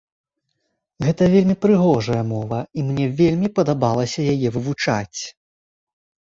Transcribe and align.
Гэта 1.07 1.23
вельмі 1.33 1.55
прыгожая 1.65 2.21
мова 2.29 2.59
і 2.79 2.87
мне 2.87 3.05
вельмі 3.19 3.47
падабалася 3.61 4.27
яе 4.33 4.47
вывучаць! 4.57 5.19